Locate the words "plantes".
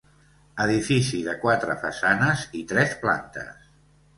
3.05-3.73